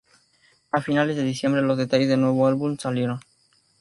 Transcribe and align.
A 0.71 0.81
finales 0.81 1.15
de 1.15 1.21
diciembre 1.21 1.61
los 1.61 1.77
detalles 1.77 2.07
del 2.09 2.21
nuevo 2.21 2.47
álbum 2.47 2.75
salieron. 2.75 3.19